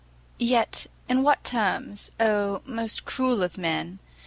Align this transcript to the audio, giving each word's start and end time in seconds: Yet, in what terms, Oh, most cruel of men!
Yet, 0.39 0.87
in 1.07 1.21
what 1.21 1.43
terms, 1.43 2.09
Oh, 2.19 2.63
most 2.65 3.05
cruel 3.05 3.43
of 3.43 3.55
men! 3.55 3.99